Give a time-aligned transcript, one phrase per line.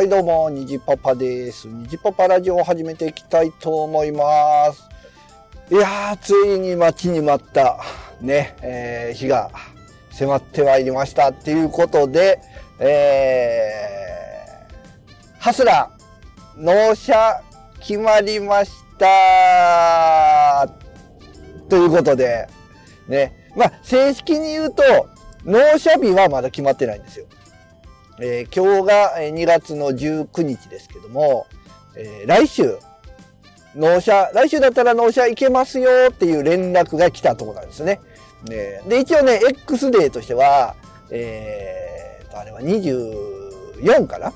[0.00, 1.68] はいどうも、にじパパです。
[1.68, 4.24] にじパパラジオを始めていきたいと思いま
[4.72, 4.88] す。
[5.70, 7.78] いやー、ついに待ちに待った、
[8.18, 9.50] ね、えー、日が
[10.10, 12.40] 迫ってまいりましたっていうことで、
[12.78, 17.42] えー、ハスラー、納車
[17.80, 20.66] 決まりました
[21.68, 22.48] ということで、
[23.06, 24.82] ね、まあ、正式に言うと、
[25.44, 27.26] 納車日はまだ決まってないんですよ。
[28.22, 31.46] えー、今日が2月の19日ですけども、
[31.96, 32.78] えー、来週、
[33.74, 38.00] 納車、来週だったら納車行けますよっていう連絡が来たとこなんですね。
[38.44, 40.76] で、で一応ね、X デーとしては、
[41.10, 44.32] えーと、あれは24かな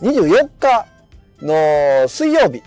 [0.00, 0.86] ?24 日
[1.40, 2.62] の水曜日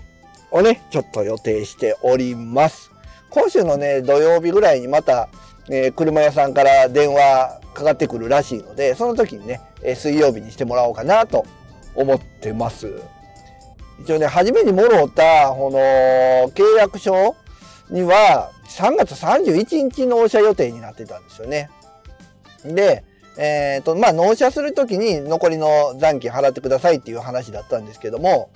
[0.52, 2.90] をね、ちょっと予定しております。
[3.30, 5.28] 今週のね、土曜日ぐらいにまた、
[5.70, 11.46] えー、車屋さんから電話かかってくるらしいので、その時にね、え、水曜日にしてもらおうかなと
[11.96, 13.02] 思ってます。
[14.02, 15.80] 一応ね、初めにもろった、この、
[16.52, 17.36] 契約書
[17.92, 21.70] には、3月31日納車予定になってたんですよね。
[22.66, 23.04] で、
[23.38, 28.50] えっ、ー、と、まあ、納車するときに残りの残金払ってくださいっていう話だったんですけども、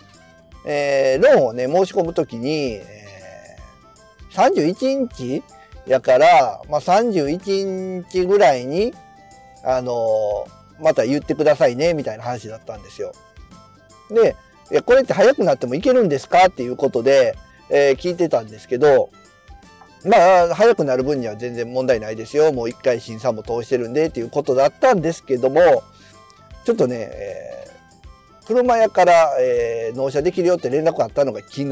[0.66, 5.44] えー、ローンをね、申し込むときに、えー、31日
[5.86, 8.94] やから、まあ、31日ぐらいに、
[9.64, 13.14] あのー、また言ってくださいね、みたいな話だったんですよ。
[14.10, 14.36] で、
[14.72, 17.36] いや、これって早くなってもいけるんですかっていうことで、
[17.70, 19.10] えー、聞いてたんですけど、
[20.04, 22.52] まあ、早くなる分には全然問題ないですよ。
[22.52, 25.84] もう一回審査も通してるんでっていうことだったんですけども、
[26.66, 31.70] ちょっとね、えー、車屋から、えー、納車できるよって連絡があったのが昨日。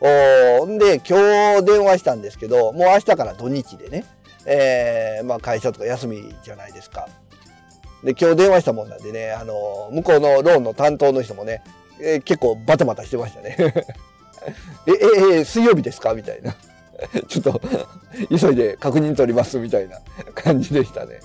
[0.00, 4.04] で、今日電話したんですけど、もう明日から土日でね、
[4.50, 7.06] えー、まあ会社とか休みじゃないですか。
[8.02, 11.62] で、今日電話したもんなんでね、あの、向こうのローンの担当の人もね、
[12.00, 13.56] えー、結構バタバタしてましたね。
[14.86, 14.92] え、
[15.36, 16.14] え、え、水曜日ですか？
[16.14, 16.54] みたいな。
[17.28, 17.60] ちょっと
[18.28, 20.00] 急いで確認取りますみたいな
[20.34, 21.20] 感じでしたね。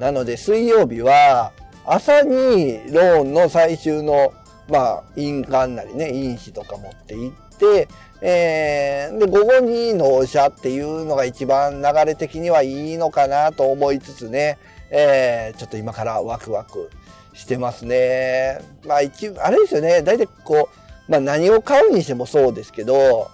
[0.00, 1.52] なので水曜日は
[1.84, 4.32] 朝にローンの最終の
[4.68, 7.88] まあ印鑑なりね印紙とか持って行って、
[8.22, 8.81] え、
[9.26, 14.58] で、午後に納車っていうのが一番流れ的にはいいのかなと思いつつね、
[14.90, 16.90] えー、ちょっと今からワクワク
[17.32, 18.60] してますね。
[18.84, 20.68] まあ一、あれですよね、大体こ
[21.08, 23.30] う、まあ何を買うにしてもそうですけど、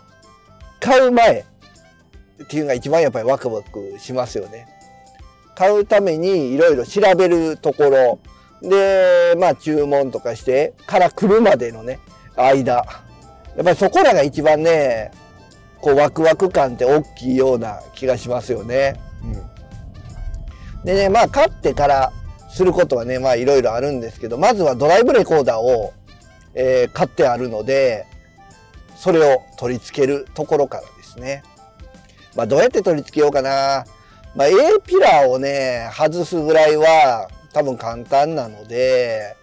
[0.80, 1.44] 買う前
[2.42, 4.66] っていうのが一番やっぱりワクワクしますよね。
[5.54, 8.18] 買うためにいろいろ調べるところ、
[8.60, 11.98] で、まあ注文とかしてから来るまでのね、
[12.36, 12.84] 間。
[13.56, 15.10] やっぱりそこらが一番ね、
[15.80, 19.00] こうワクワク感って大きいような気がしますよね。
[19.22, 20.84] うん。
[20.84, 22.12] でね、まあ買ってから
[22.50, 25.92] することはね、まあいろいろあるんですけど、まずはドライブレコーダーを、
[26.54, 28.06] えー、買ってあるので、
[28.96, 31.42] それを取り付けるところからですね。
[32.34, 33.84] まあどうやって取り付けようかな。
[34.34, 34.52] まあ A
[34.84, 39.36] ピラーをね、外すぐらいは多分簡単なので、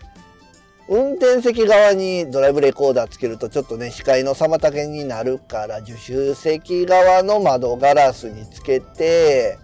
[0.88, 9.58] 運転席側にドライブレコーダーつけるとちょっとね、視界の妨げになるから、助手席側の窓ガラスにつけて、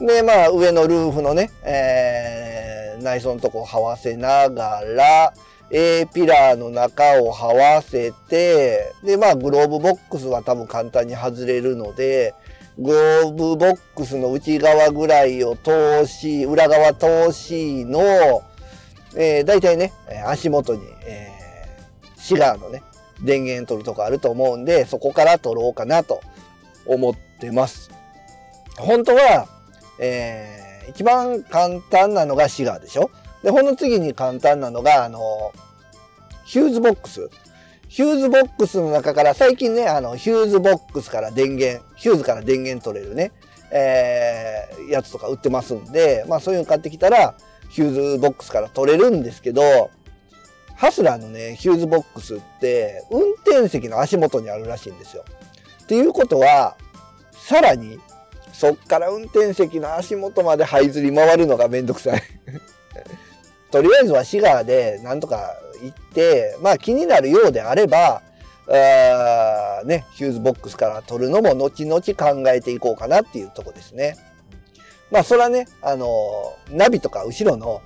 [0.00, 5.34] で、まあ、上のルーフのね、えー、内装のとこをはわせながら、
[5.70, 12.34] A ピラーの中をはわせて、で、まあ、グローブボックスは多分簡単に外れるので、
[12.78, 18.42] グローブボックスの内側ぐらいを通し、裏側通しの、
[19.16, 19.92] えー、大体ね、
[20.26, 22.82] 足元に、えー、シガーのね、
[23.22, 26.20] 電源取るとこあると思うんで、そこから取ろうかなと
[26.86, 27.90] 思ってます。
[28.78, 29.46] 本当は、
[29.98, 33.10] えー、一番簡単なのがシガーでしょ？
[33.42, 35.52] で、ほんで次に簡単なのが、あの、
[36.44, 37.28] ヒューズボックス。
[37.88, 43.30] ヒューズボックスの中から、最近ね、あの、ヒューズボックスから電源、ヒューズから電源取れるね、
[43.70, 47.34] えー、やつとか売ってますんで、まあそういうの買ってきたら、
[47.72, 49.90] ヒューズボックスから取れるんですけど、
[50.76, 55.24] ハスラーのね、ヒューズボックスって、運転席の足元にあるらしいんですよ。
[55.84, 56.76] っていうことは、
[57.32, 57.98] さらに、
[58.52, 62.22] そっから運転席の足元まで這いずり回るのがめんどくさい
[63.72, 68.22] とりあえずはシガーでなんとか行って、まあ気になるようであれば、
[68.68, 74.16] あね、ヒューズボックスから取るのも後々考えていこうかなっていうとこですね。
[75.12, 77.82] まあそれはね、あの、ナビとか後ろの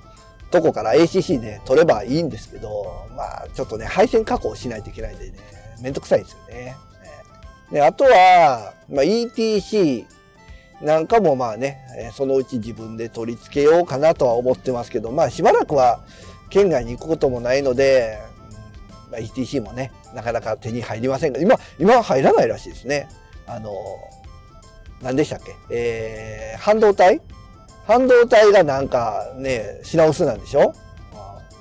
[0.49, 5.37] とこから ACC で撮ればいいんですけど、まあちょっとね、配線加工しないといけないんでね、
[5.81, 6.75] めんどくさいですよね。
[7.71, 10.05] で、あとは、まあ、ETC
[10.81, 11.79] なんかもまあね、
[12.13, 15.99] そのうち自分で取り付けようかなとは思ってますけど、まあしばらくは
[16.49, 18.19] 県外に行くこともないので、
[19.11, 23.09] まあ、ETC もね、なかなか手に入りませんが、今、今は入らないらしいですね。
[23.47, 23.71] あの、
[25.01, 25.55] 何でしたっけ？
[25.69, 27.21] えー、半導体？
[27.85, 30.73] 半導体がなんかね、品薄なんでしょ？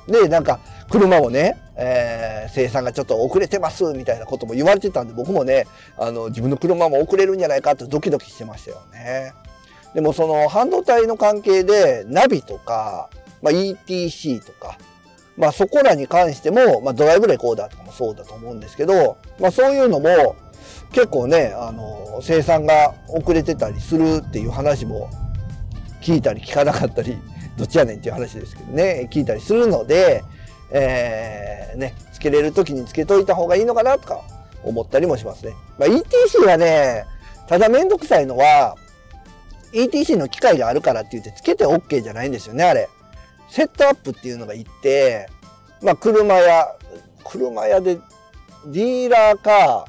[0.08, 0.60] で、なんか、
[0.90, 5.66] 車もね、えー、生産がちょっと遅れてますみたいなことも言われてたんで、僕もね、
[5.98, 9.32] あの、自分の車も遅れるんじゃないかってドキドキしてましたよね。
[9.94, 13.10] でもその半導体の関係で、ナビとか、
[13.42, 14.78] まあ、ETC とか、
[15.36, 20.36] まあそこらに関しても、まあドライブレコーダーとかもそうだと思うんですけど、まあそういうのも
[20.92, 25.10] 結構ね、あの、生産が遅れてたりするっていう話も
[26.00, 27.18] 聞いたり聞かなかったり、
[27.56, 30.22] どっちやねんっていう話ですけどね、聞いたりするので、
[30.70, 34.22] えー、ね、つけれる時につけといた方がいいのかなとか
[34.64, 35.54] 思ったりもしますね。
[35.78, 37.04] まあ、ETC はね、
[37.46, 38.76] ただめんどくさいのは、
[39.72, 42.88] ETC の機械があるからって言ってつけて OK じゃないんですよね、あれ。
[43.48, 45.28] セットアップっていうのがいって、
[45.82, 46.76] まあ、車屋、
[47.24, 47.98] 車屋で、
[48.66, 49.86] ディーラーか、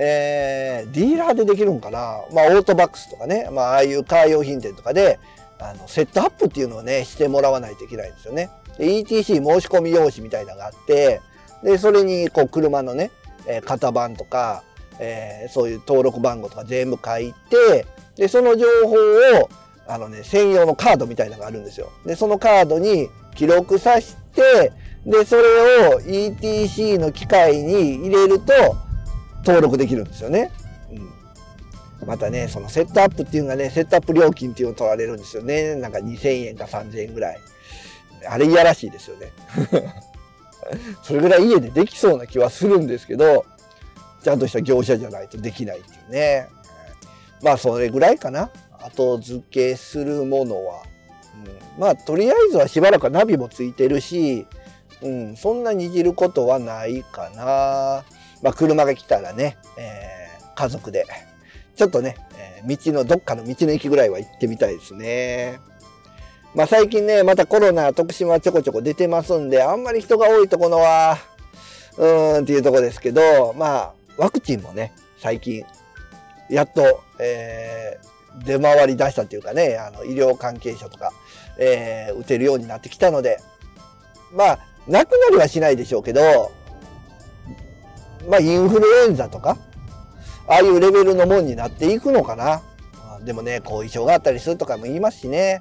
[0.00, 5.18] えー、ディーラーでできるんかなまあ、オートバックスとかね、まあ、ああいうカー用品店とかで、
[5.58, 8.48] あの、セットアップっていうのをね、してもらわないといけないんですよね。
[8.78, 11.20] ETC 申し込み用紙みたいなのがあって、
[11.64, 13.10] で、それに、こう、車のね、
[13.48, 14.62] えー、型番とか、
[15.00, 17.84] えー、そういう登録番号とか全部書いて、
[18.14, 19.48] で、その情報を、
[19.88, 21.90] あのね、専用のカードみたいなのがあるんですよ。
[22.06, 24.72] で、そのカードに記録させて、
[25.04, 28.52] で、それを ETC の機械に入れると
[29.44, 30.50] 登録できるんですよね。
[32.00, 32.06] うん。
[32.06, 35.74] またね、そのセットアップっていうのがね、セットアップ料金っていうのを取られるんですよね。
[35.76, 37.38] なんか2000円か3000円ぐらい。
[38.28, 39.32] あれいやらしいですよね。
[41.02, 43.44] それぐらい家でできそうな気はするんですけど、
[44.22, 46.48] ちゃんとした業者じゃないとできないっていうね。
[47.42, 48.50] まあそれぐらいかな。
[48.80, 50.82] 後付けするものは。
[51.76, 54.46] うん、まあとりあえずはしばらくはナビもついてるし、
[55.02, 58.04] うん、そんなにじることはないかな。
[58.42, 61.04] まあ車が来たらね、えー、家族で、
[61.76, 65.60] ちょっとね、えー、道のどっかの道の駅ぐらいは行ってみたいですね。
[66.54, 71.18] まあ最近ね、またコロナ、徳島ちょこちょこ出てますんで、あんまり人が多いところは、
[71.96, 75.64] うーんっていうとこですけど、まあ、ワクチンもね、最近、
[76.48, 81.12] やっと、えー、出回り出したっていうかね、あの、医療関係者とか、
[81.58, 83.38] えー、打てるようになってきたので、
[84.32, 86.50] まあ、なくなりはしないでしょうけど、
[88.28, 89.56] まあ、インフルエンザとか、
[90.46, 92.62] ああいうレベルのもんになっていくのかな。
[93.24, 95.60] でもね、後遺症があったりするとかも言いますしね。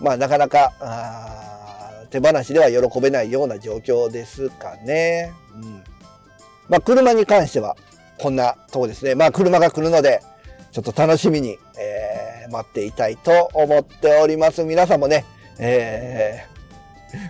[0.00, 0.72] まあなかなか、
[2.10, 5.32] 手放しでは喜べないような状況ですかね。
[5.54, 5.82] うん。
[6.68, 7.76] まあ車に関しては
[8.18, 9.14] こんなとこですね。
[9.14, 10.22] まあ車が来るので、
[10.72, 14.64] ちょっと楽しみに、えー、待っていたいと思っております。
[14.64, 15.24] 皆さんもね、
[15.58, 16.44] え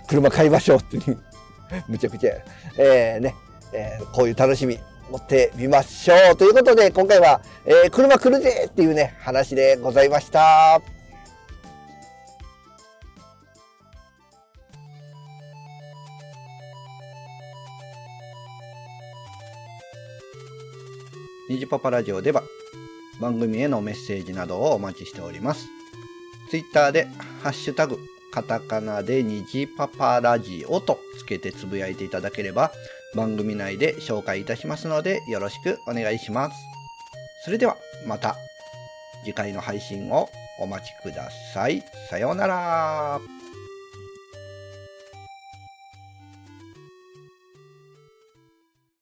[0.04, 1.18] ー、 車買いましょうっていう、
[1.88, 2.34] むちゃくちゃ、
[2.76, 3.34] えー、ね、
[3.72, 4.78] えー、こういう楽しみ
[5.10, 6.36] 持ってみましょう。
[6.36, 10.80] ということで、今回は、えー、車来るぜっていうね、話でございました。
[21.48, 22.42] ニジパパラジオでは
[23.22, 25.66] 番組へのメッセージなどをお待ちしております。
[26.50, 27.06] ツイッターで
[27.42, 27.98] ハッシュタグ
[28.38, 32.70] カタカナで虹パパラジオとつけてつぶやいていただければ
[33.16, 36.56] 番組内で紹介いたしますのでよろしくお願いします。
[37.44, 37.76] それでは
[38.06, 38.36] また
[39.24, 40.28] 次回の配信を
[40.60, 41.82] お待ちください。
[42.08, 43.47] さようなら。